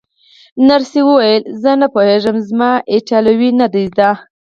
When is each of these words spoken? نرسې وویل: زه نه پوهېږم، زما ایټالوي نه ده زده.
نرسې 0.67 1.01
وویل: 1.05 1.43
زه 1.61 1.71
نه 1.81 1.87
پوهېږم، 1.93 2.35
زما 2.47 2.71
ایټالوي 2.93 3.49
نه 3.59 3.67
ده 3.73 3.81
زده. 3.89 4.09